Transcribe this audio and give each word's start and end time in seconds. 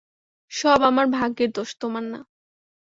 সব 0.51 0.79
আমার 0.81 1.05
ভাগ্যের 1.09 1.49
দোষ, 1.51 1.69
তোমার 1.81 2.03
না। 2.03 2.19